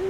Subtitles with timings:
[0.00, 0.06] Hi,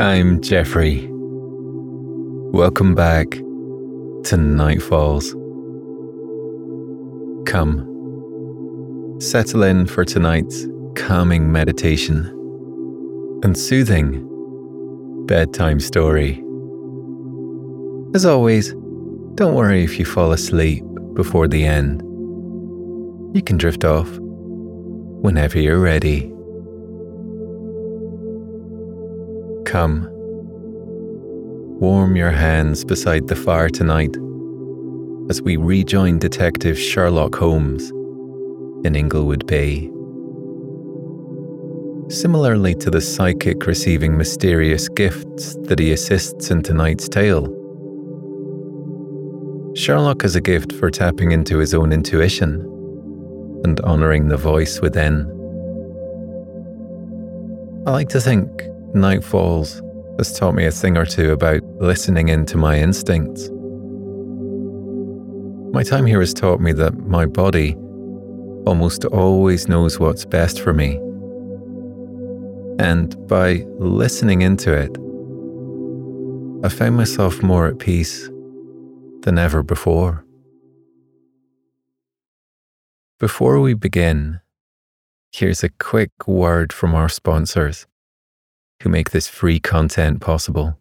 [0.00, 1.06] I'm Geoffrey.
[2.50, 5.30] Welcome back to Nightfalls.
[7.46, 7.86] Come,
[9.20, 10.66] settle in for tonight's
[10.96, 12.39] calming meditation
[13.42, 14.26] and soothing
[15.26, 16.42] bedtime story.
[18.14, 18.74] As always,
[19.36, 22.02] don't worry if you fall asleep before the end.
[23.34, 24.08] You can drift off
[25.22, 26.22] whenever you're ready.
[29.64, 30.08] Come.
[31.80, 34.16] Warm your hands beside the fire tonight
[35.30, 37.90] as we rejoin Detective Sherlock Holmes
[38.84, 39.88] in Inglewood Bay.
[42.10, 47.44] Similarly to the psychic receiving mysterious gifts that he assists in tonight's tale,
[49.76, 52.62] Sherlock has a gift for tapping into his own intuition
[53.64, 55.20] and honouring the voice within.
[57.86, 58.50] I like to think
[58.92, 59.80] Night Falls
[60.18, 63.48] has taught me a thing or two about listening into my instincts.
[65.72, 67.76] My time here has taught me that my body
[68.66, 71.00] almost always knows what's best for me.
[72.78, 74.90] And by listening into it,
[76.64, 78.28] I found myself more at peace
[79.22, 80.24] than ever before.
[83.18, 84.40] Before we begin,
[85.32, 87.86] here's a quick word from our sponsors
[88.82, 90.78] who make this free content possible.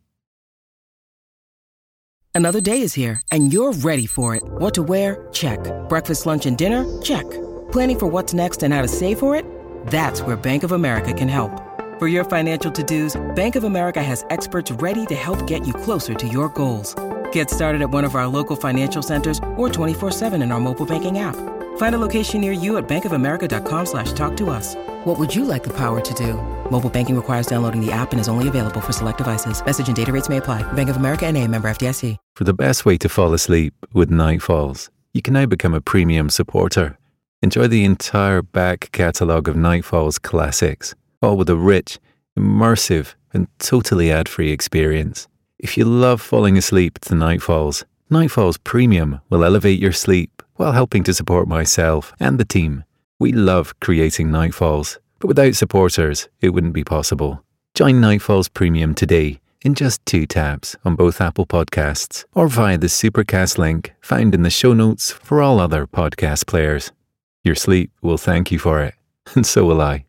[2.34, 4.44] Another day is here, and you're ready for it.
[4.44, 5.28] What to wear?
[5.34, 5.60] Check.
[5.90, 6.86] Breakfast, lunch, and dinner?
[7.02, 7.30] Check.
[7.72, 9.44] Planning for what's next and how to save for it?
[9.88, 11.52] That's where Bank of America can help.
[12.00, 15.74] For your financial to dos, Bank of America has experts ready to help get you
[15.74, 16.96] closer to your goals.
[17.34, 20.86] Get started at one of our local financial centers or 24 7 in our mobile
[20.86, 21.36] banking app.
[21.76, 24.76] Find a location near you at bankofamerica.com slash talk to us.
[25.04, 26.36] What would you like the power to do?
[26.72, 29.62] Mobile banking requires downloading the app and is only available for select devices.
[29.66, 30.64] Message and data rates may apply.
[30.72, 32.16] Bank of America and a member FDIC.
[32.34, 35.82] For the best way to fall asleep with Night Falls, you can now become a
[35.82, 36.98] premium supporter.
[37.42, 42.00] Enjoy the entire back catalogue of Night Falls classics, all with a rich,
[42.38, 45.28] immersive, and totally ad-free experience.
[45.58, 51.04] If you love falling asleep to Nightfalls, Nightfalls Premium will elevate your sleep while helping
[51.04, 52.84] to support myself and the team.
[53.20, 57.44] We love creating Nightfalls, but without supporters, it wouldn't be possible.
[57.76, 62.88] Join Nightfalls Premium today in just two taps on both Apple Podcasts or via the
[62.88, 66.92] Supercast link found in the show notes for all other podcast players.
[67.44, 68.96] Your sleep will thank you for it,
[69.36, 70.09] and so will I.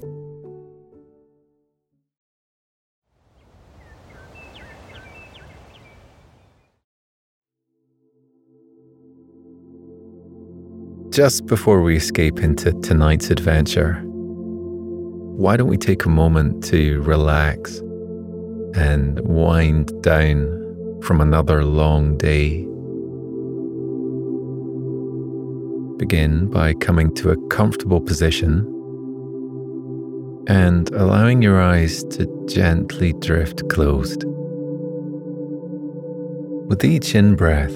[11.11, 17.79] Just before we escape into tonight's adventure, why don't we take a moment to relax
[18.75, 22.65] and wind down from another long day?
[25.97, 28.59] Begin by coming to a comfortable position
[30.47, 34.23] and allowing your eyes to gently drift closed.
[36.69, 37.75] With each in breath,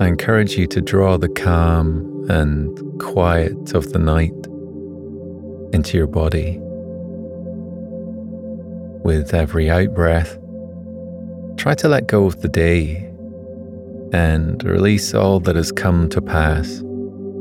[0.00, 4.32] I encourage you to draw the calm and quiet of the night
[5.74, 6.58] into your body.
[9.04, 10.38] With every out breath,
[11.56, 13.08] try to let go of the day
[14.12, 16.80] and release all that has come to pass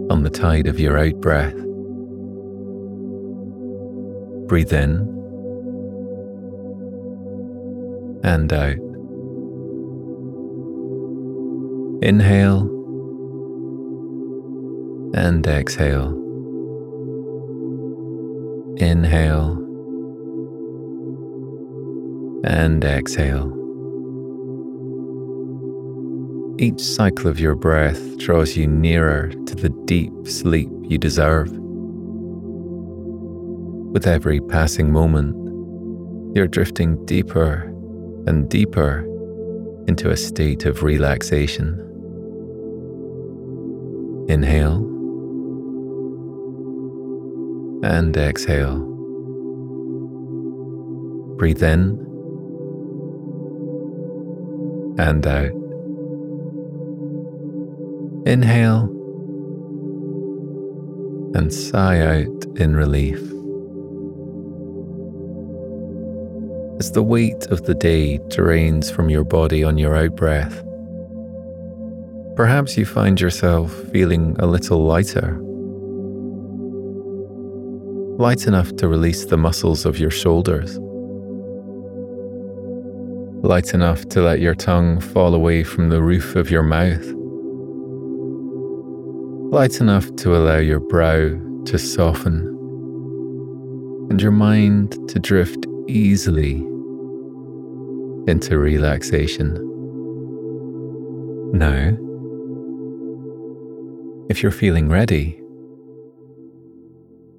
[0.10, 1.56] on the tide of your out breath.
[4.48, 5.08] Breathe in
[8.24, 8.78] and out.
[12.04, 12.81] Inhale
[15.14, 16.18] and exhale.
[18.78, 19.58] Inhale
[22.44, 23.58] and exhale.
[26.60, 31.52] Each cycle of your breath draws you nearer to the deep sleep you deserve.
[33.92, 35.36] With every passing moment,
[36.36, 37.64] you're drifting deeper
[38.28, 39.06] and deeper
[39.88, 41.78] into a state of relaxation.
[44.30, 44.91] Inhale
[47.84, 48.80] and exhale.
[51.38, 51.98] Breathe in
[55.00, 55.52] and out.
[58.28, 58.84] Inhale
[61.34, 63.20] and sigh out in relief.
[66.80, 70.64] As the weight of the day drains from your body on your out breath,
[72.36, 75.40] perhaps you find yourself feeling a little lighter.
[78.22, 80.78] Light enough to release the muscles of your shoulders.
[83.44, 87.06] Light enough to let your tongue fall away from the roof of your mouth
[89.52, 91.30] light enough to allow your brow
[91.66, 92.48] to soften
[94.10, 96.54] and your mind to drift easily
[98.32, 99.56] into relaxation.
[101.52, 101.98] Now,
[104.30, 105.38] if you're feeling ready,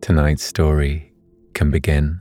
[0.03, 1.13] tonight's story
[1.55, 2.21] can begin.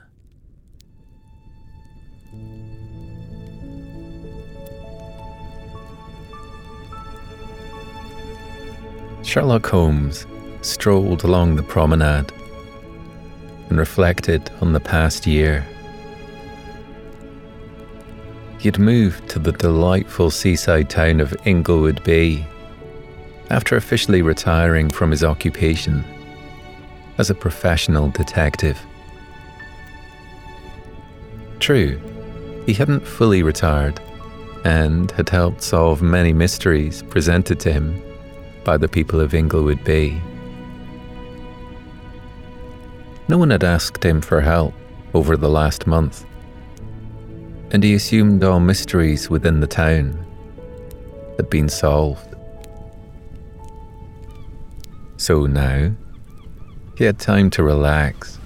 [9.24, 10.28] Sherlock Holmes
[10.62, 12.32] strolled along the promenade
[13.70, 15.66] and reflected on the past year.
[18.60, 22.46] He had moved to the delightful seaside town of Inglewood Bay
[23.50, 26.06] after officially retiring from his occupation
[27.18, 28.80] as a professional detective.
[31.60, 32.00] True,
[32.66, 34.00] he hadn't fully retired
[34.66, 38.02] and had helped solve many mysteries presented to him
[38.64, 40.22] by the people of Inglewood Bay.
[43.28, 44.74] No one had asked him for help
[45.14, 46.26] over the last month,
[47.72, 50.26] and he assumed all mysteries within the town
[51.38, 52.36] had been solved.
[55.18, 55.92] So now,
[56.96, 58.40] he had time to relax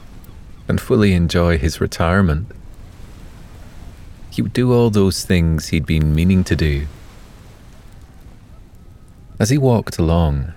[0.67, 2.47] and fully enjoy his retirement.
[4.31, 6.87] He would do all those things he'd been meaning to do
[9.37, 10.53] as he walked along,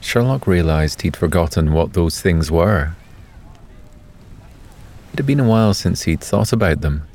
[0.00, 2.94] Sherlock realized he'd forgotten what those things were.
[5.12, 7.06] It had been a while since he'd thought about them.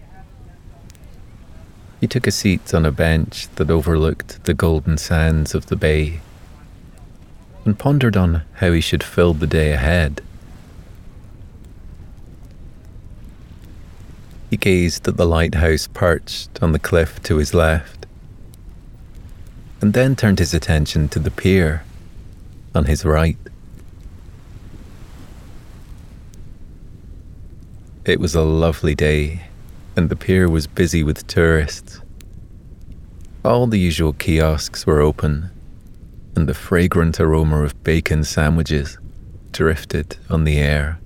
[1.99, 6.21] He took a seat on a bench that overlooked the golden sands of the bay
[7.65, 10.21] and pondered on how he should fill the day ahead.
[14.49, 18.03] He gazed at the lighthouse perched on the cliff to his left
[19.83, 21.83] and then turned his attention to the pier
[22.73, 23.37] on his right.
[28.05, 29.47] It was a lovely day,
[29.95, 32.01] and the pier was busy with tourists.
[33.43, 35.49] All the usual kiosks were open,
[36.35, 38.97] and the fragrant aroma of bacon sandwiches
[39.51, 40.99] drifted on the air.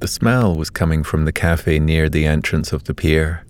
[0.00, 3.44] The smell was coming from the cafe near the entrance of the pier.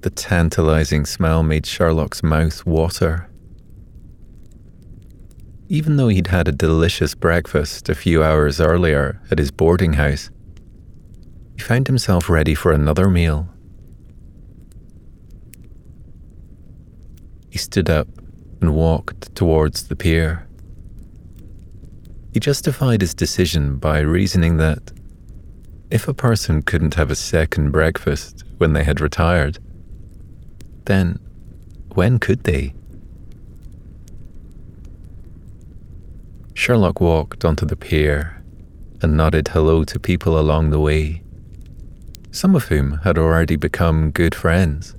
[0.00, 3.28] The tantalizing smell made Sherlock's mouth water.
[5.68, 10.30] Even though he'd had a delicious breakfast a few hours earlier at his boarding house,
[11.56, 13.48] he found himself ready for another meal.
[17.56, 18.08] He stood up
[18.60, 20.46] and walked towards the pier.
[22.34, 24.92] He justified his decision by reasoning that
[25.90, 29.58] if a person couldn't have a second breakfast when they had retired,
[30.84, 31.18] then
[31.94, 32.74] when could they?
[36.52, 38.44] Sherlock walked onto the pier
[39.00, 41.22] and nodded hello to people along the way,
[42.32, 44.94] some of whom had already become good friends.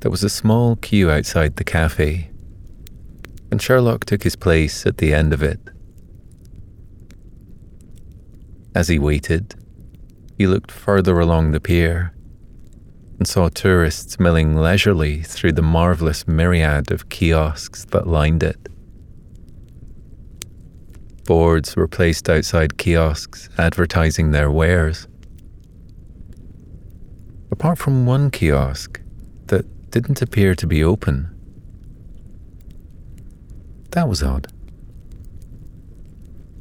[0.00, 2.30] There was a small queue outside the cafe,
[3.50, 5.60] and Sherlock took his place at the end of it.
[8.74, 9.54] As he waited,
[10.38, 12.14] he looked further along the pier
[13.18, 18.70] and saw tourists milling leisurely through the marvellous myriad of kiosks that lined it.
[21.26, 25.06] Boards were placed outside kiosks advertising their wares.
[27.50, 28.99] Apart from one kiosk
[29.90, 31.28] didn't appear to be open.
[33.90, 34.46] That was odd.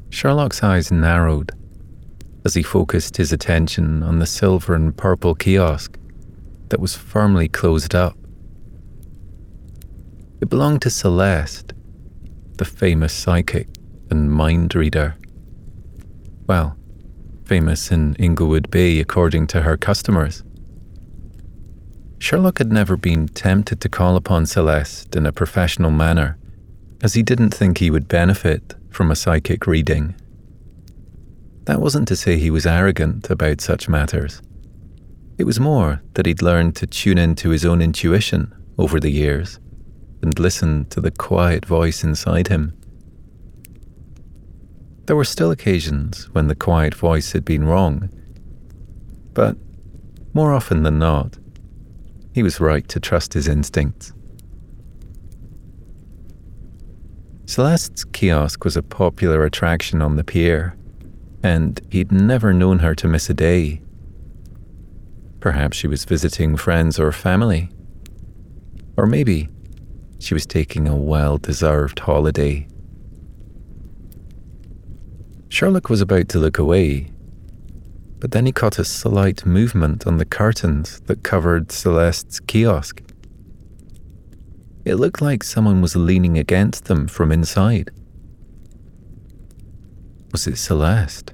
[0.09, 1.51] Sherlock's eyes narrowed
[2.43, 5.97] as he focused his attention on the silver and purple kiosk
[6.69, 8.17] that was firmly closed up.
[10.41, 11.73] It belonged to Celeste,
[12.57, 13.67] the famous psychic
[14.09, 15.15] and mind reader.
[16.47, 16.75] Well,
[17.45, 20.43] famous in Inglewood Bay according to her customers.
[22.19, 26.37] Sherlock had never been tempted to call upon Celeste in a professional manner,
[27.01, 30.15] as he didn't think he would benefit from a psychic reading.
[31.63, 34.41] That wasn't to say he was arrogant about such matters.
[35.37, 39.59] It was more that he'd learned to tune into his own intuition over the years
[40.21, 42.73] and listen to the quiet voice inside him.
[45.05, 48.09] There were still occasions when the quiet voice had been wrong,
[49.33, 49.55] but
[50.33, 51.38] more often than not,
[52.33, 54.13] he was right to trust his instincts.
[57.45, 60.75] Celeste's kiosk was a popular attraction on the pier,
[61.41, 63.81] and he'd never known her to miss a day.
[65.39, 67.69] Perhaps she was visiting friends or family.
[68.97, 69.49] Or maybe
[70.19, 72.67] she was taking a well deserved holiday.
[75.47, 77.11] Sherlock was about to look away,
[78.19, 83.01] but then he caught a slight movement on the curtains that covered Celeste's kiosk.
[84.85, 87.91] It looked like someone was leaning against them from inside.
[90.31, 91.33] Was it Celeste?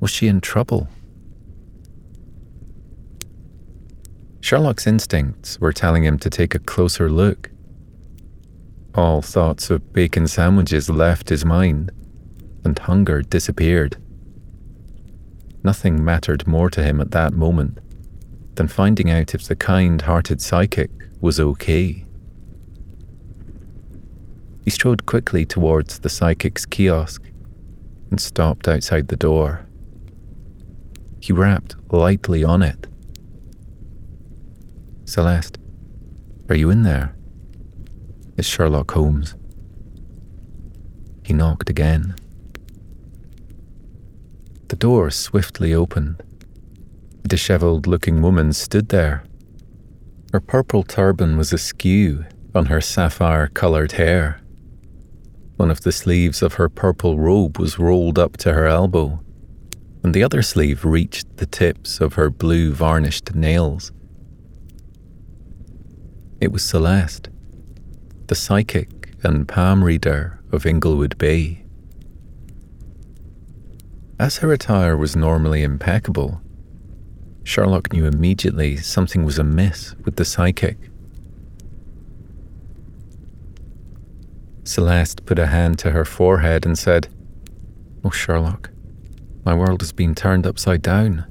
[0.00, 0.88] Was she in trouble?
[4.40, 7.50] Sherlock's instincts were telling him to take a closer look.
[8.94, 11.92] All thoughts of bacon sandwiches left his mind,
[12.64, 13.96] and hunger disappeared.
[15.62, 17.78] Nothing mattered more to him at that moment
[18.54, 20.90] than finding out if the kind hearted psychic
[21.20, 22.04] was okay.
[24.64, 27.22] He strode quickly towards the psychic's kiosk
[28.10, 29.66] and stopped outside the door.
[31.20, 32.86] He rapped lightly on it
[35.10, 35.58] Celeste,
[36.48, 37.16] are you in there?
[38.36, 39.34] It's Sherlock Holmes.
[41.24, 42.14] He knocked again.
[44.70, 46.22] The door swiftly opened.
[47.24, 49.24] A dishevelled looking woman stood there.
[50.32, 52.24] Her purple turban was askew
[52.54, 54.40] on her sapphire coloured hair.
[55.56, 59.18] One of the sleeves of her purple robe was rolled up to her elbow,
[60.04, 63.90] and the other sleeve reached the tips of her blue varnished nails.
[66.40, 67.28] It was Celeste,
[68.28, 71.59] the psychic and palm reader of Inglewood Bay.
[74.20, 76.42] As her attire was normally impeccable,
[77.42, 80.76] Sherlock knew immediately something was amiss with the psychic.
[84.62, 87.08] Celeste put a hand to her forehead and said,
[88.04, 88.68] Oh, Sherlock,
[89.46, 91.24] my world has been turned upside down.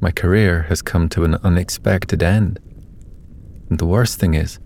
[0.00, 2.58] My career has come to an unexpected end.
[3.68, 4.58] And the worst thing is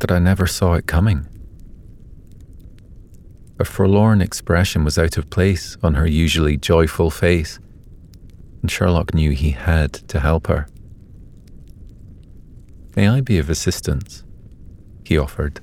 [0.00, 1.28] that I never saw it coming.
[3.60, 7.58] A forlorn expression was out of place on her usually joyful face,
[8.62, 10.68] and Sherlock knew he had to help her.
[12.94, 14.24] May I be of assistance?
[15.04, 15.60] he offered.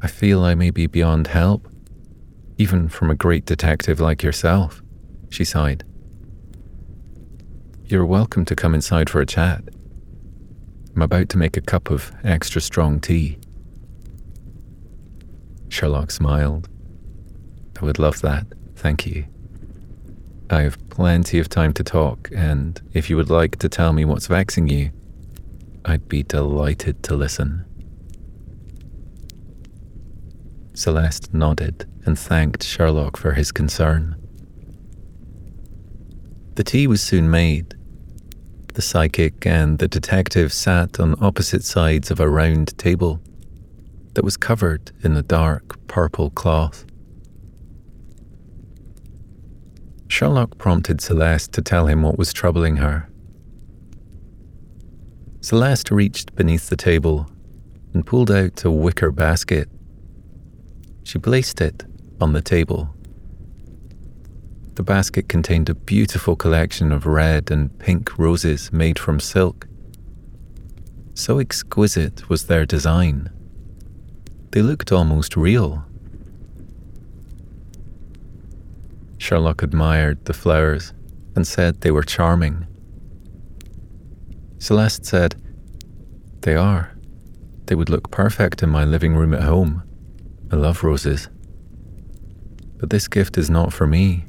[0.00, 1.68] I feel I may be beyond help,
[2.58, 4.82] even from a great detective like yourself,
[5.28, 5.84] she sighed.
[7.86, 9.64] You're welcome to come inside for a chat.
[10.94, 13.38] I'm about to make a cup of extra strong tea.
[15.68, 16.68] Sherlock smiled.
[17.80, 19.26] I would love that, thank you.
[20.48, 24.04] I have plenty of time to talk, and if you would like to tell me
[24.04, 24.90] what's vexing you,
[25.84, 27.64] I'd be delighted to listen.
[30.74, 34.16] Celeste nodded and thanked Sherlock for his concern.
[36.54, 37.74] The tea was soon made,
[38.76, 43.22] the psychic and the detective sat on opposite sides of a round table
[44.16, 46.86] that was covered in a dark purple cloth.
[50.08, 53.10] Sherlock prompted Celeste to tell him what was troubling her.
[55.42, 57.28] Celeste reached beneath the table
[57.92, 59.68] and pulled out a wicker basket.
[61.04, 61.84] She placed it
[62.18, 62.88] on the table.
[64.76, 69.66] The basket contained a beautiful collection of red and pink roses made from silk.
[71.12, 73.30] So exquisite was their design.
[74.56, 75.84] They looked almost real.
[79.18, 80.94] Sherlock admired the flowers
[81.34, 82.66] and said they were charming.
[84.56, 85.34] Celeste said,
[86.40, 86.90] They are.
[87.66, 89.82] They would look perfect in my living room at home.
[90.50, 91.28] I love roses.
[92.78, 94.24] But this gift is not for me.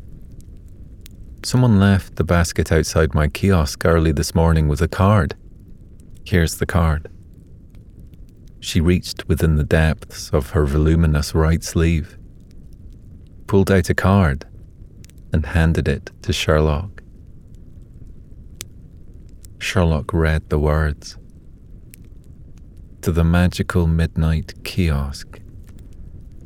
[1.46, 5.36] Someone left the basket outside my kiosk early this morning with a card.
[6.26, 7.08] Here's the card.
[8.60, 12.18] She reached within the depths of her voluminous right sleeve
[13.48, 14.46] pulled out a card
[15.32, 17.02] and handed it to Sherlock.
[19.58, 21.18] Sherlock read the words
[23.02, 25.40] To the magical midnight kiosk.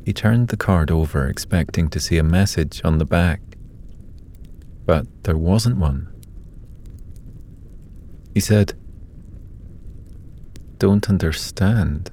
[0.04, 3.40] He turned the card over, expecting to see a message on the back,
[4.84, 6.08] but there wasn't one.
[8.34, 8.74] He said,
[10.82, 12.10] Don't understand.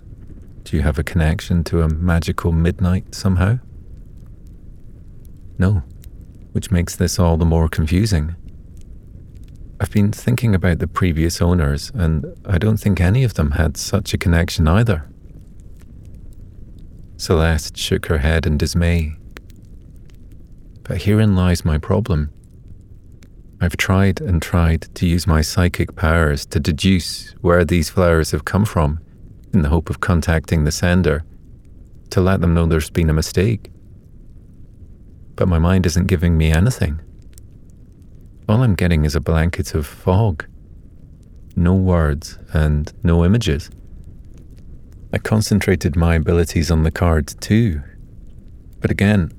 [0.64, 3.58] Do you have a connection to a magical midnight somehow?
[5.58, 5.82] No,
[6.52, 8.36] which makes this all the more confusing.
[9.80, 13.76] I've been thinking about the previous owners, and I don't think any of them had
[13.76, 15.04] such a connection either.
[17.18, 19.16] Celeste shook her head in dismay.
[20.84, 22.30] But herein lies my problem.
[23.62, 28.46] I've tried and tried to use my psychic powers to deduce where these flowers have
[28.46, 29.00] come from
[29.54, 31.26] in the hope of contacting the sender
[32.12, 33.70] to let them know there's been a mistake.
[35.36, 37.02] But my mind isn't giving me anything.
[38.48, 40.46] All I'm getting is a blanket of fog.
[41.56, 43.70] No words and no images.
[45.12, 47.82] I concentrated my abilities on the card too.
[48.80, 49.32] But again,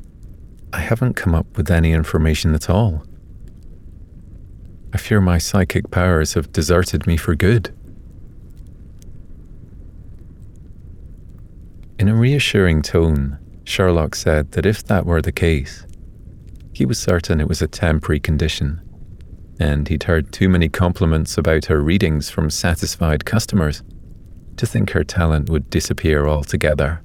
[0.73, 3.05] I haven't come up with any information at all.
[4.93, 7.75] I fear my psychic powers have deserted me for good.
[11.99, 15.87] In a reassuring tone, Sherlock said that if that were the case,
[16.73, 18.81] he was certain it was a temporary condition,
[19.61, 23.83] and he'd heard too many compliments about her readings from satisfied customers
[24.57, 27.03] to think her talent would disappear altogether.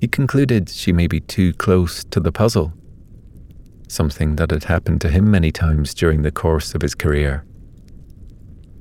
[0.00, 2.72] He concluded she may be too close to the puzzle,
[3.88, 7.44] something that had happened to him many times during the course of his career.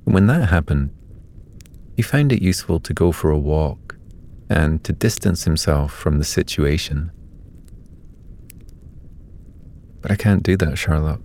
[0.03, 0.91] When that happened,
[1.95, 3.97] he found it useful to go for a walk
[4.49, 7.11] and to distance himself from the situation.
[10.01, 11.21] But I can't do that, Sherlock.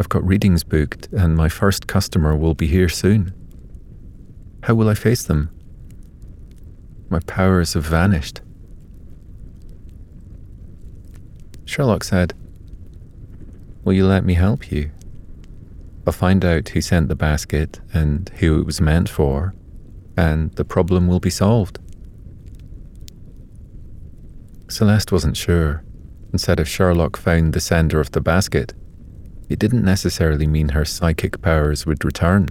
[0.00, 3.32] I've got readings booked, and my first customer will be here soon.
[4.64, 5.50] How will I face them?
[7.08, 8.40] My powers have vanished.
[11.64, 12.34] Sherlock said,
[13.84, 14.92] Will you let me help you?
[16.06, 19.54] I'll find out who sent the basket and who it was meant for,
[20.16, 21.80] and the problem will be solved.
[24.68, 25.84] Celeste wasn't sure,
[26.30, 28.72] and said if Sherlock found the sender of the basket,
[29.48, 32.48] it didn't necessarily mean her psychic powers would return.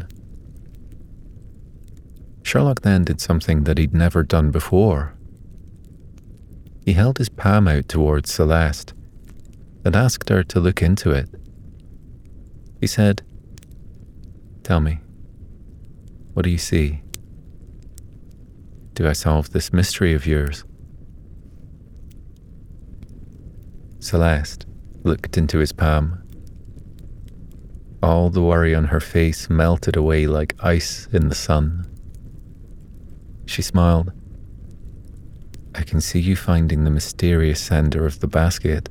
[2.43, 5.13] Sherlock then did something that he'd never done before.
[6.85, 8.93] He held his palm out towards Celeste
[9.83, 11.29] and asked her to look into it.
[12.79, 13.21] He said,
[14.63, 14.99] Tell me,
[16.33, 17.01] what do you see?
[18.93, 20.63] Do I solve this mystery of yours?
[23.99, 24.65] Celeste
[25.03, 26.23] looked into his palm.
[28.03, 31.85] All the worry on her face melted away like ice in the sun.
[33.45, 34.11] She smiled.
[35.75, 38.89] I can see you finding the mysterious sender of the basket,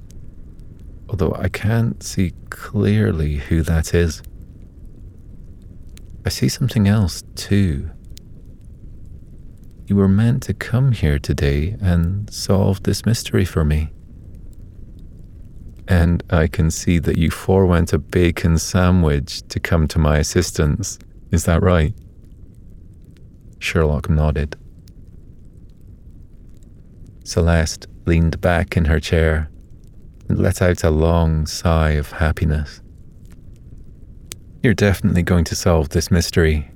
[1.10, 4.22] although I can't see clearly who that is.
[6.24, 7.90] I see something else too.
[9.86, 13.90] You were meant to come here today and solve this mystery for me.
[15.88, 20.96] And I can see that you forewent a bacon sandwich to come to my assistance.
[21.32, 21.92] Is that right?
[23.58, 24.54] Sherlock nodded.
[27.24, 29.49] Celeste leaned back in her chair
[30.30, 32.80] and let out a long sigh of happiness.
[34.62, 36.70] You're definitely going to solve this mystery.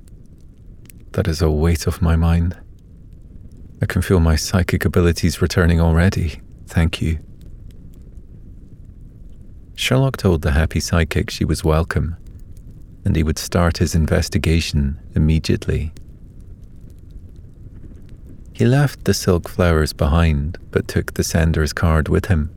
[1.13, 2.57] That is a weight off my mind.
[3.81, 6.41] I can feel my psychic abilities returning already.
[6.67, 7.19] Thank you.
[9.75, 12.17] Sherlock told the happy psychic she was welcome,
[13.05, 15.93] and he would start his investigation immediately.
[18.51, 22.54] He left the silk flowers behind, but took the sender's card with him.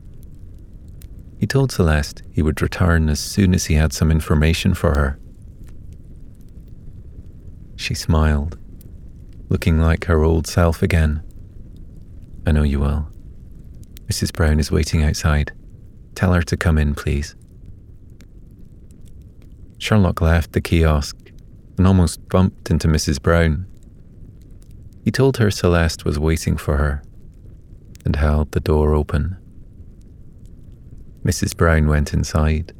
[1.39, 5.19] He told Celeste he would return as soon as he had some information for her.
[7.75, 8.57] She smiled,
[9.47, 11.23] looking like her old self again.
[12.45, 13.07] I know you will.
[14.07, 14.33] Mrs.
[14.33, 15.53] Brown is waiting outside.
[16.13, 17.35] Tell her to come in, please.
[19.77, 21.15] Sherlock left the kiosk
[21.77, 23.21] and almost bumped into Mrs.
[23.21, 23.65] Brown,
[25.09, 27.01] he told her Celeste was waiting for her
[28.05, 29.38] and held the door open.
[31.23, 31.55] Mrs.
[31.55, 32.73] Brown went inside.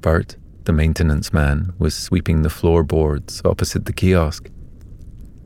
[0.00, 4.48] Bert, the maintenance man, was sweeping the floorboards opposite the kiosk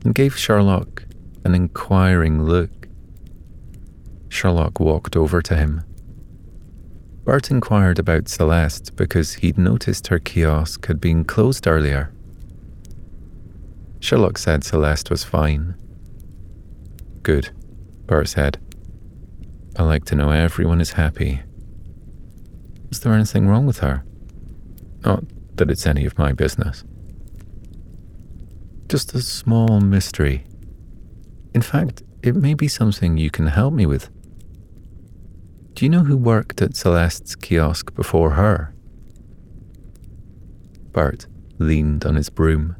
[0.03, 1.03] and gave Sherlock
[1.43, 2.87] an inquiring look.
[4.29, 5.83] Sherlock walked over to him.
[7.23, 12.11] Bart inquired about Celeste because he'd noticed her kiosk had been closed earlier.
[13.99, 15.75] Sherlock said Celeste was fine.
[17.23, 17.49] Good,
[18.05, 18.59] Bart said.
[19.77, 21.41] I like to know everyone is happy.
[22.91, 24.05] Is there anything wrong with her?
[25.03, 25.25] Not
[25.57, 26.85] that it's any of my business.
[28.87, 30.45] Just a small mystery.
[31.53, 34.09] In fact, it may be something you can help me with.
[35.73, 38.73] Do you know who worked at Celeste's kiosk before her?
[40.93, 41.27] Bart
[41.59, 42.77] leaned on his broom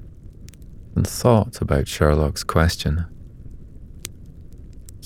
[0.96, 3.06] and thought about Sherlock's question.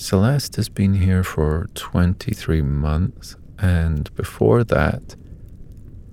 [0.00, 5.14] Celeste has been here for 23 months, and before that,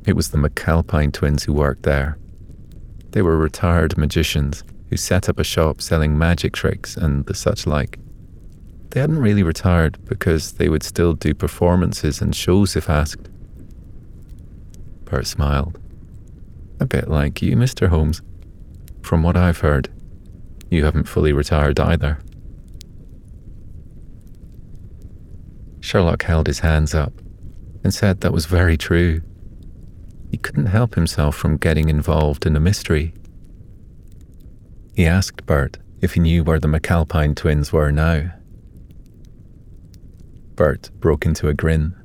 [0.06, 2.18] it was the McAlpine twins who worked there.
[3.12, 7.66] They were retired magicians who set up a shop selling magic tricks and the such
[7.66, 7.98] like.
[8.90, 13.30] They hadn't really retired because they would still do performances and shows if asked.
[15.06, 15.80] Bert smiled.
[16.82, 17.88] A bit like you, Mr.
[17.88, 18.22] Holmes.
[19.02, 19.88] From what I've heard,
[20.70, 22.20] you haven't fully retired either.
[25.88, 27.14] Sherlock held his hands up
[27.82, 29.22] and said that was very true.
[30.30, 33.14] He couldn't help himself from getting involved in a mystery.
[34.94, 38.34] He asked Bert if he knew where the McAlpine twins were now.
[40.56, 41.96] Bert broke into a grin.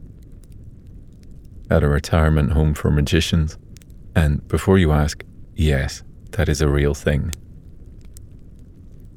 [1.68, 3.58] At a retirement home for magicians.
[4.14, 5.24] And before you ask,
[5.56, 7.32] yes, that is a real thing.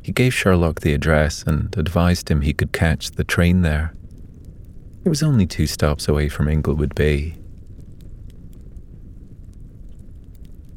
[0.01, 3.93] He gave Sherlock the address and advised him he could catch the train there.
[5.05, 7.35] It was only two stops away from Inglewood Bay.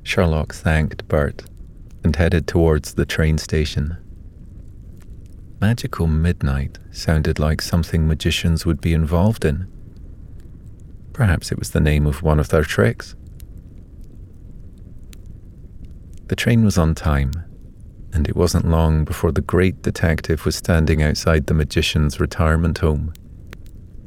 [0.03, 1.45] Sherlock thanked Bart
[2.05, 3.97] and headed towards the train station.
[5.63, 9.67] Magical Midnight sounded like something magicians would be involved in.
[11.15, 13.17] Perhaps it was the name of one of their tricks.
[16.27, 17.33] The train was on time,
[18.13, 23.15] and it wasn't long before the great detective was standing outside the magician's retirement home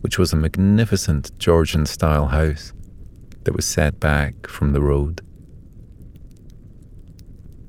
[0.01, 2.73] which was a magnificent Georgian style house
[3.43, 5.21] that was set back from the road.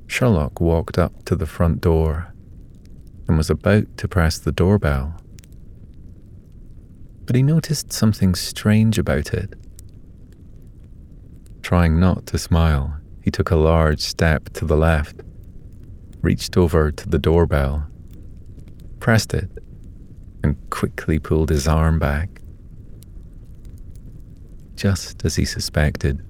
[0.07, 2.33] Sherlock walked up to the front door
[3.27, 5.15] and was about to press the doorbell.
[7.25, 9.53] But he noticed something strange about it.
[11.61, 15.21] Trying not to smile, he took a large step to the left,
[16.21, 17.87] reached over to the doorbell,
[18.99, 19.49] pressed it,
[20.43, 22.41] and quickly pulled his arm back.
[24.75, 26.21] Just as he suspected,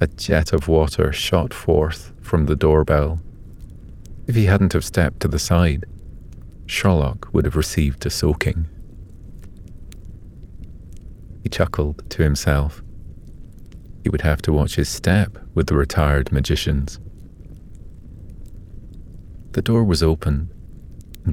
[0.00, 3.20] a jet of water shot forth from the doorbell.
[4.26, 5.84] If he hadn't have stepped to the side,
[6.66, 8.68] Sherlock would have received a soaking.
[11.42, 12.82] He chuckled to himself.
[14.02, 17.00] He would have to watch his step with the retired magicians.
[19.52, 20.50] The door was open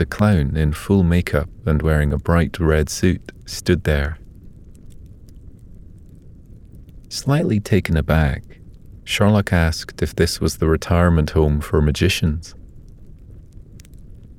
[0.01, 4.17] a clown in full makeup and wearing a bright red suit stood there.
[7.09, 8.43] Slightly taken aback,
[9.03, 12.55] Sherlock asked if this was the retirement home for magicians.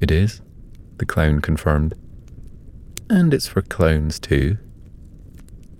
[0.00, 0.42] It is,
[0.96, 1.94] the clown confirmed.
[3.08, 4.58] And it's for clowns too.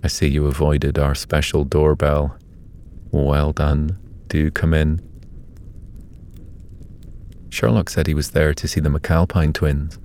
[0.03, 2.37] I see you avoided our special doorbell.
[3.11, 3.97] Well done.
[4.27, 5.01] Do come in.
[7.55, 9.97] Sherlock said he was there to see the McAlpine twins.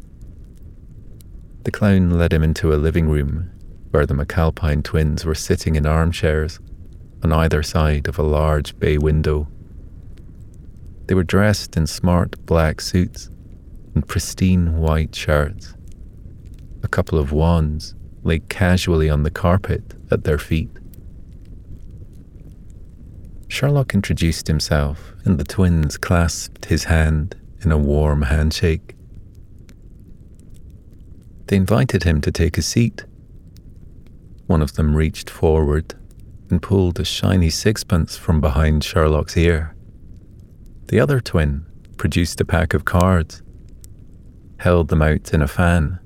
[1.65, 3.51] The clown led him into a living room
[3.91, 6.61] where the McAlpine twins were sitting in armchairs
[7.25, 9.49] on either side of a large bay window.
[11.07, 13.29] They were dressed in smart black suits
[13.97, 15.75] and pristine white shirts.
[16.85, 20.71] A couple of wands lay casually on the carpet at their feet.
[23.61, 28.95] Sherlock introduced himself, and the twins clasped his hand in a warm handshake.
[31.45, 33.05] They invited him to take a seat.
[34.47, 35.93] One of them reached forward
[36.49, 39.77] and pulled a shiny sixpence from behind Sherlock's ear.
[40.87, 41.67] The other twin
[41.99, 43.43] produced a pack of cards,
[44.61, 45.99] held them out in a fan,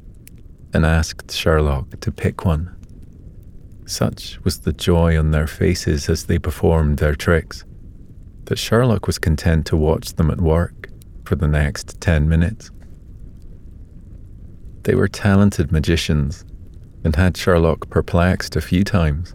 [0.72, 2.74] and asked Sherlock to pick one.
[3.86, 7.64] Such was the joy on their faces as they performed their tricks
[8.46, 10.90] that Sherlock was content to watch them at work
[11.24, 12.70] for the next 10 minutes.
[14.82, 16.44] They were talented magicians
[17.04, 19.34] and had Sherlock perplexed a few times.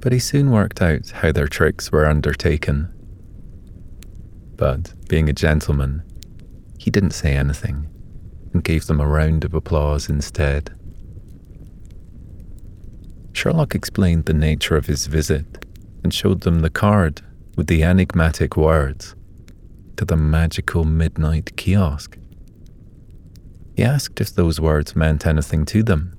[0.00, 2.92] But he soon worked out how their tricks were undertaken.
[4.56, 6.02] But, being a gentleman,
[6.78, 7.88] he didn't say anything
[8.52, 10.77] and gave them a round of applause instead.
[13.38, 15.64] Sherlock explained the nature of his visit
[16.02, 17.22] and showed them the card
[17.56, 19.14] with the enigmatic words
[19.96, 22.18] to the magical midnight kiosk.
[23.76, 26.16] He asked if those words meant anything to them.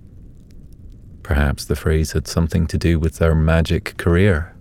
[1.21, 4.55] Perhaps the phrase had something to do with their magic career.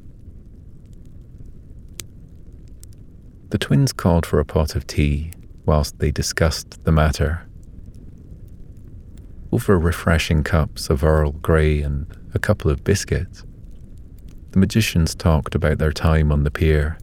[3.51, 5.31] The twins called for a pot of tea
[5.65, 7.47] whilst they discussed the matter.
[9.53, 13.43] Over refreshing cups of Earl Grey and a couple of biscuits,
[14.53, 16.97] the magicians talked about their time on the pier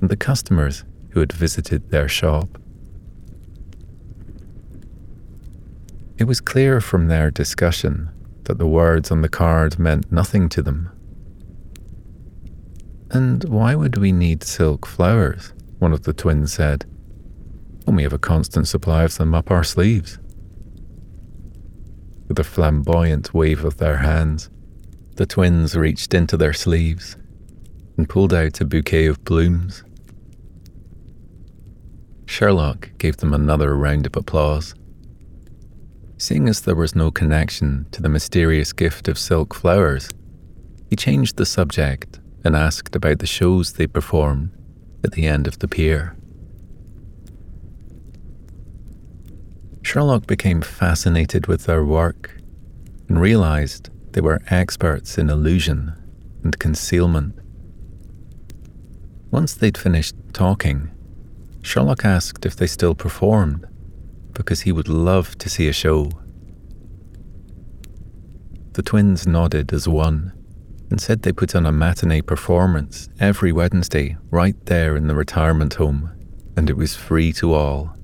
[0.00, 2.48] and the customers who had visited their shop.
[6.16, 8.08] It was clear from their discussion
[8.44, 10.90] that the words on the card meant nothing to them.
[13.10, 15.52] And why would we need silk flowers?
[15.80, 16.86] One of the twins said.
[17.84, 20.18] When we have a constant supply of them up our sleeves.
[22.30, 24.50] With a flamboyant wave of their hands,
[25.16, 27.16] the twins reached into their sleeves
[27.96, 29.82] and pulled out a bouquet of blooms.
[32.26, 34.76] Sherlock gave them another round of applause.
[36.18, 40.10] Seeing as there was no connection to the mysterious gift of silk flowers,
[40.88, 44.52] he changed the subject and asked about the shows they performed
[45.02, 46.16] at the end of the pier.
[49.82, 52.36] Sherlock became fascinated with their work
[53.08, 55.94] and realized they were experts in illusion
[56.44, 57.38] and concealment.
[59.30, 60.90] Once they'd finished talking,
[61.62, 63.66] Sherlock asked if they still performed
[64.32, 66.10] because he would love to see a show.
[68.72, 70.32] The twins nodded as one
[70.90, 75.74] and said they put on a matinee performance every Wednesday right there in the retirement
[75.74, 76.10] home,
[76.56, 77.96] and it was free to all.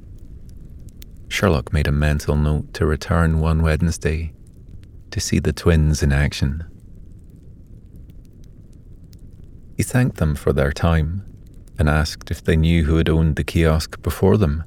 [1.37, 4.33] Sherlock made a mental note to return one Wednesday
[5.11, 6.65] to see the twins in action.
[9.77, 11.23] He thanked them for their time
[11.79, 14.65] and asked if they knew who had owned the kiosk before them,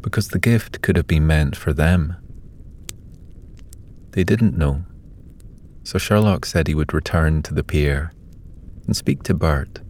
[0.00, 2.16] because the gift could have been meant for them.
[4.12, 4.86] They didn't know
[5.84, 8.12] so Sherlock said he would return to the pier
[8.86, 9.80] and speak to Bert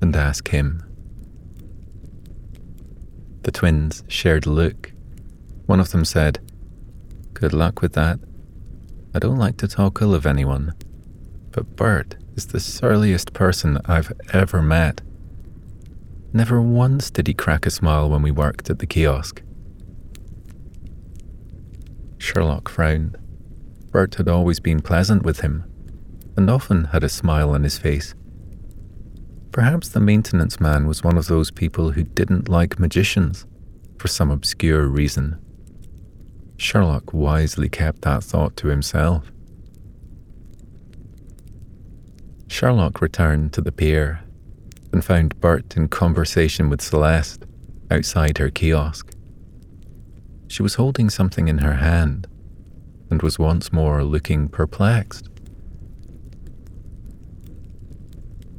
[0.00, 0.82] and ask him.
[3.42, 4.92] The twins shared a look.
[5.70, 6.40] One of them said,
[7.32, 8.18] Good luck with that.
[9.14, 10.74] I don't like to talk ill of anyone,
[11.52, 15.00] but Bert is the surliest person I've ever met.
[16.32, 19.42] Never once did he crack a smile when we worked at the kiosk.
[22.18, 23.16] Sherlock frowned.
[23.92, 25.62] Bert had always been pleasant with him,
[26.36, 28.16] and often had a smile on his face.
[29.52, 33.46] Perhaps the maintenance man was one of those people who didn't like magicians
[33.98, 35.38] for some obscure reason.
[36.60, 39.32] Sherlock wisely kept that thought to himself.
[42.48, 44.20] Sherlock returned to the pier
[44.92, 47.46] and found Bert in conversation with Celeste
[47.90, 49.10] outside her kiosk.
[50.48, 52.26] She was holding something in her hand
[53.08, 55.30] and was once more looking perplexed.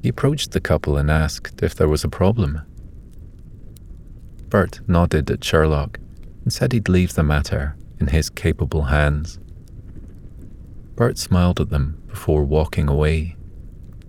[0.01, 2.61] He approached the couple and asked if there was a problem.
[4.49, 5.99] Bert nodded at Sherlock
[6.43, 9.39] and said he'd leave the matter in his capable hands.
[10.95, 13.37] Bert smiled at them before walking away,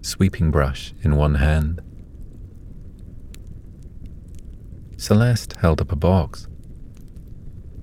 [0.00, 1.80] sweeping brush in one hand.
[4.96, 6.48] Celeste held up a box.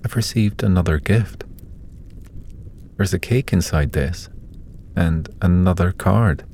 [0.04, 1.44] I've received another gift.
[2.96, 4.28] There's a cake inside this,
[4.96, 6.44] and another card.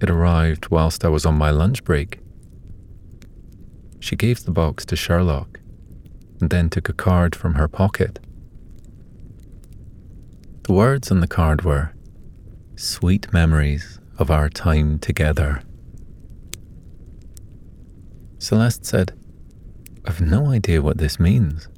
[0.00, 2.18] It arrived whilst I was on my lunch break.
[4.00, 5.60] She gave the box to Sherlock
[6.40, 8.18] and then took a card from her pocket.
[10.64, 11.92] The words on the card were
[12.74, 15.62] Sweet memories of our time together.
[18.38, 19.12] Celeste said,
[20.06, 21.68] I've no idea what this means.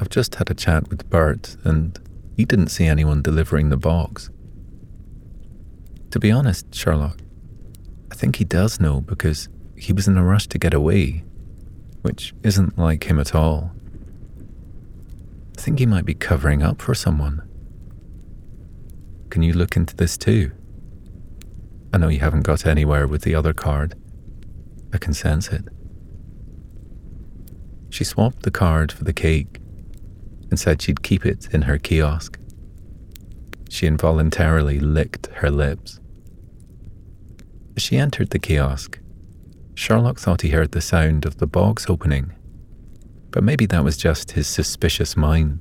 [0.00, 1.96] I've just had a chat with Bert and
[2.36, 4.28] he didn't see anyone delivering the box.
[6.10, 7.20] To be honest, Sherlock,
[8.10, 11.22] I think he does know because he was in a rush to get away,
[12.02, 13.70] which isn't like him at all.
[15.56, 17.47] I think he might be covering up for someone.
[19.30, 20.52] Can you look into this too?
[21.92, 23.94] I know you haven't got anywhere with the other card.
[24.92, 25.64] I can sense it.
[27.90, 29.60] She swapped the card for the cake
[30.50, 32.38] and said she'd keep it in her kiosk.
[33.68, 36.00] She involuntarily licked her lips.
[37.76, 38.98] As she entered the kiosk,
[39.74, 42.32] Sherlock thought he heard the sound of the box opening,
[43.30, 45.60] but maybe that was just his suspicious mind.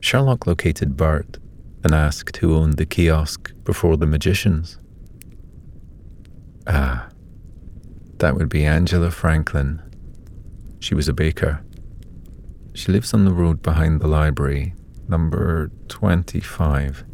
[0.00, 1.38] Sherlock located Bart
[1.82, 4.78] and asked who owned the kiosk before the magicians.
[6.66, 7.08] Ah,
[8.18, 9.82] that would be Angela Franklin.
[10.80, 11.62] She was a baker.
[12.74, 14.74] She lives on the road behind the library,
[15.08, 17.04] number 25.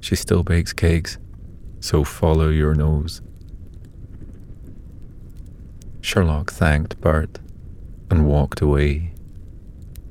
[0.00, 1.18] She still bakes cakes,
[1.80, 3.20] so follow your nose.
[6.00, 7.38] Sherlock thanked Bart
[8.10, 9.14] and walked away.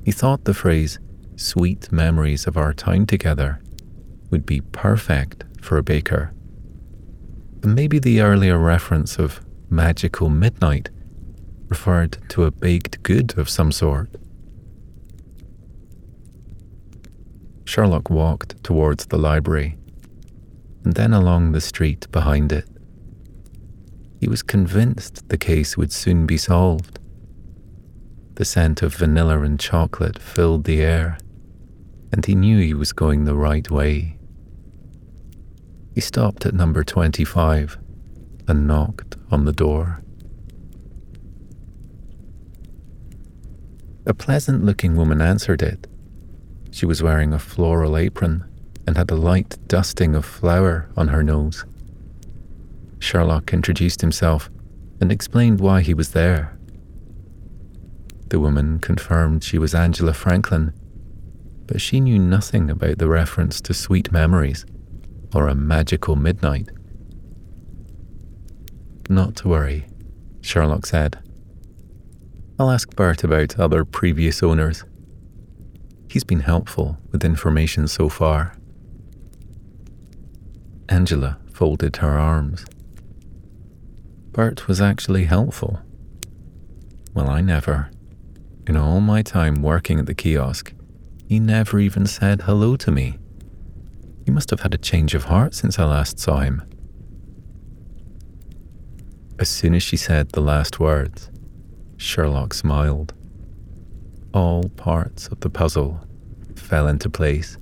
[0.04, 0.98] He thought the phrase,
[1.42, 3.60] sweet memories of our time together,
[4.30, 6.32] would be perfect for a baker.
[7.64, 10.90] Maybe the earlier reference of magical midnight
[11.68, 14.10] referred to a baked good of some sort.
[17.64, 19.78] Sherlock walked towards the library
[20.84, 22.68] and then along the street behind it.
[24.20, 26.98] He was convinced the case would soon be solved.
[28.34, 31.18] The scent of vanilla and chocolate filled the air,
[32.12, 34.18] and he knew he was going the right way.
[35.94, 37.78] He stopped at number 25
[38.46, 40.02] and knocked on the door.
[44.04, 45.86] A pleasant looking woman answered it.
[46.70, 48.44] She was wearing a floral apron
[48.86, 51.64] and had a light dusting of flour on her nose.
[52.98, 54.50] Sherlock introduced himself
[55.00, 56.58] and explained why he was there.
[58.28, 60.72] The woman confirmed she was Angela Franklin,
[61.66, 64.64] but she knew nothing about the reference to sweet memories
[65.34, 66.68] or a magical midnight.
[69.08, 69.86] Not to worry,
[70.40, 71.18] Sherlock said.
[72.58, 74.84] I'll ask Bert about other previous owners.
[76.08, 78.54] He's been helpful with information so far.
[80.88, 82.66] Angela folded her arms.
[84.32, 85.80] Bert was actually helpful.
[87.14, 87.90] Well, I never.
[88.66, 90.72] In all my time working at the kiosk,
[91.26, 93.18] he never even said hello to me.
[94.24, 96.62] He must have had a change of heart since I last saw him.
[99.38, 101.30] As soon as she said the last words,
[101.96, 103.14] Sherlock smiled.
[104.32, 106.00] All parts of the puzzle
[106.54, 107.56] fell into place,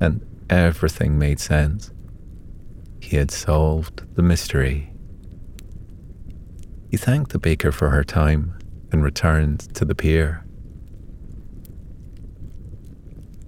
[0.00, 1.90] and everything made sense.
[3.00, 4.92] He had solved the mystery.
[6.90, 8.58] He thanked the baker for her time
[8.92, 10.43] and returned to the pier.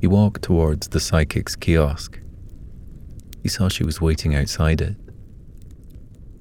[0.01, 2.21] He walked towards the psychic's kiosk.
[3.43, 4.97] He saw she was waiting outside it.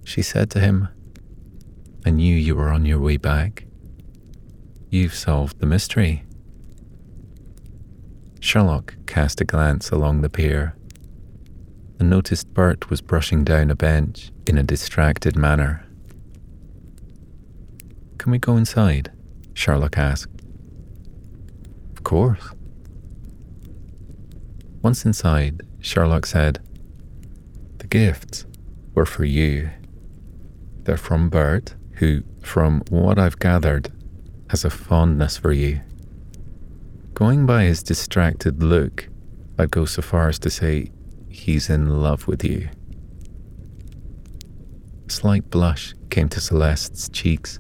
[0.04, 0.88] She said to him,
[2.06, 3.66] I knew you were on your way back.
[4.90, 6.24] You've solved the mystery.
[8.40, 10.76] Sherlock cast a glance along the pier
[12.00, 15.86] and noticed Bert was brushing down a bench in a distracted manner.
[18.18, 19.12] Can we go inside?
[19.54, 20.42] Sherlock asked.
[21.96, 22.55] Of course.
[24.86, 26.60] Once inside, Sherlock said,
[27.80, 28.46] The gifts
[28.94, 29.72] were for you.
[30.84, 33.92] They're from Bert, who, from what I've gathered,
[34.52, 35.82] has a fondness for you.
[37.16, 39.10] Going by his distracted look,
[39.58, 40.92] I'd go so far as to say
[41.30, 42.70] he's in love with you.
[45.08, 47.58] A slight blush came to Celeste's cheeks.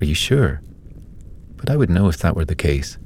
[0.00, 0.62] Are you sure?
[1.54, 2.98] But I would know if that were the case.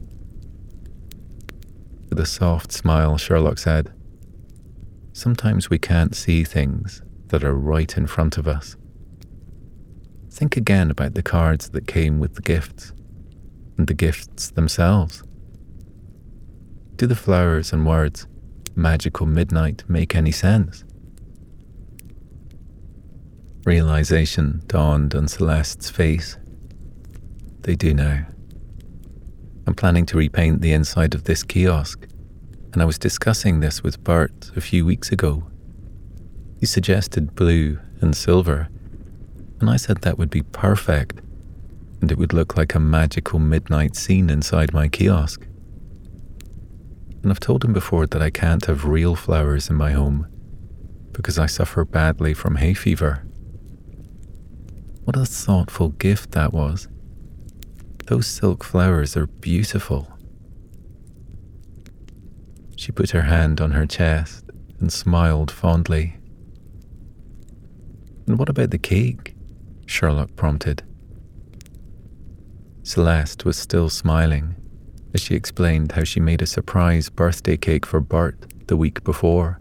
[2.16, 3.92] With a soft smile, Sherlock said,
[5.12, 8.74] Sometimes we can't see things that are right in front of us.
[10.30, 12.94] Think again about the cards that came with the gifts,
[13.76, 15.24] and the gifts themselves.
[16.94, 18.26] Do the flowers and words
[18.74, 20.84] magical midnight make any sense?
[23.66, 26.38] Realization dawned on Celeste's face.
[27.60, 28.26] They do now.
[29.66, 32.06] I'm planning to repaint the inside of this kiosk,
[32.72, 35.44] and I was discussing this with Bert a few weeks ago.
[36.58, 38.68] He suggested blue and silver,
[39.60, 41.20] and I said that would be perfect,
[42.00, 45.46] and it would look like a magical midnight scene inside my kiosk
[47.26, 50.28] and I've told him before that I can't have real flowers in my home
[51.10, 53.26] because I suffer badly from hay fever.
[55.02, 56.86] What a thoughtful gift that was.
[58.06, 60.16] Those silk flowers are beautiful.
[62.76, 64.44] She put her hand on her chest
[64.78, 66.16] and smiled fondly.
[68.28, 69.34] And what about the cake?
[69.86, 70.84] Sherlock prompted.
[72.84, 74.54] Celeste was still smiling
[75.12, 79.60] as she explained how she made a surprise birthday cake for Bert the week before.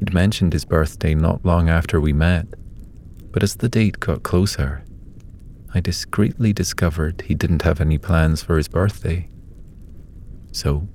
[0.00, 2.46] He'd mentioned his birthday not long after we met,
[3.30, 4.84] but as the date got closer,
[5.72, 9.28] I discreetly discovered he didn't have any plans for his birthday.
[10.52, 10.88] So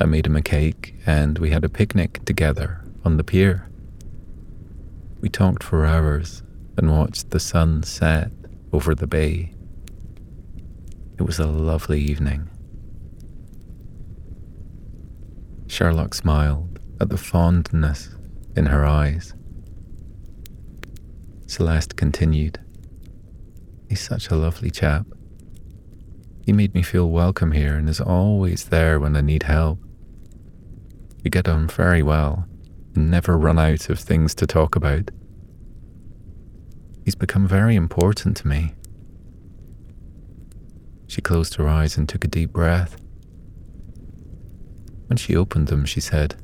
[0.00, 3.68] I made him a cake and we had a picnic together on the pier.
[5.20, 6.42] We talked for hours
[6.76, 8.32] and watched the sun set
[8.72, 9.54] over the bay.
[11.18, 12.48] It was a lovely evening.
[15.66, 18.14] Sherlock smiled at the fondness
[18.54, 19.34] in her eyes.
[21.46, 22.60] Celeste continued,
[23.92, 25.04] He's such a lovely chap.
[26.46, 29.80] He made me feel welcome here and is always there when I need help.
[31.22, 32.46] We get on very well
[32.94, 35.10] and never run out of things to talk about.
[37.04, 38.72] He's become very important to me.
[41.06, 42.96] She closed her eyes and took a deep breath.
[45.08, 46.36] When she opened them, she said,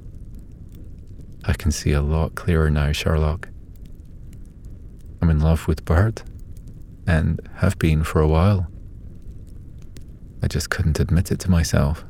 [1.46, 3.48] I can see a lot clearer now, Sherlock.
[5.22, 6.24] I'm in love with Bert,
[7.08, 8.70] and have been for a while.
[10.42, 12.04] I just couldn't admit it to myself.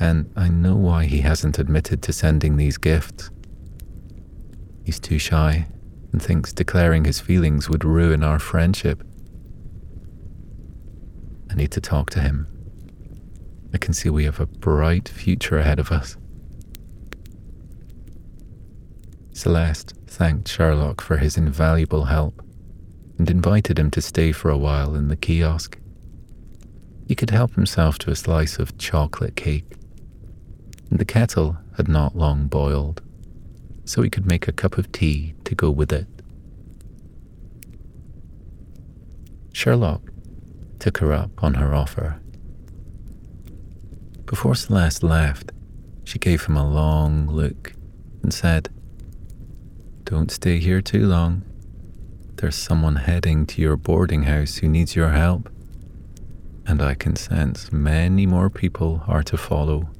[0.00, 3.30] And I know why he hasn't admitted to sending these gifts.
[4.84, 5.68] He's too shy
[6.10, 9.04] and thinks declaring his feelings would ruin our friendship.
[11.50, 12.48] I need to talk to him.
[13.72, 16.16] I can see we have a bright future ahead of us.
[19.32, 22.42] Celeste thanked Sherlock for his invaluable help
[23.20, 25.76] and invited him to stay for a while in the kiosk.
[27.06, 29.74] He could help himself to a slice of chocolate cake,
[30.88, 33.02] and the kettle had not long boiled
[33.84, 36.06] so he could make a cup of tea to go with it.
[39.52, 40.00] Sherlock
[40.78, 42.18] took her up on her offer.
[44.24, 45.52] Before Celeste left,
[46.04, 47.74] she gave him a long look
[48.22, 48.70] and said,
[50.04, 51.44] Don't stay here too long.
[52.40, 55.50] There's someone heading to your boarding house who needs your help,
[56.64, 59.90] and I can sense many more people are to follow.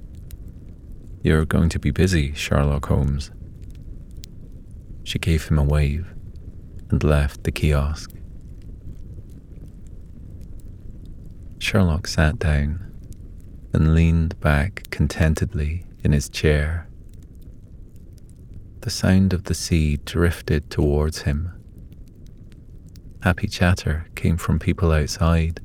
[1.22, 3.30] You're going to be busy, Sherlock Holmes.
[5.04, 6.14] She gave him a wave
[6.88, 8.10] and left the kiosk.
[11.58, 12.90] Sherlock sat down
[13.74, 16.88] and leaned back contentedly in his chair.
[18.80, 21.59] The sound of the sea drifted towards him.
[23.22, 25.60] Happy chatter came from people outside.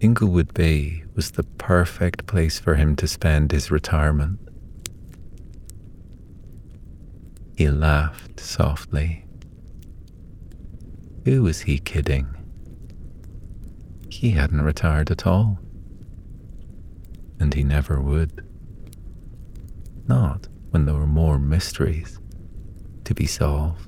[0.00, 4.38] Inglewood Bay was the perfect place for him to spend his retirement.
[7.56, 9.24] He laughed softly.
[11.24, 12.28] Who was he kidding?
[14.08, 15.58] He hadn't retired at all.
[17.40, 18.46] And he never would.
[20.06, 22.20] Not when there were more mysteries
[23.04, 23.85] to be solved.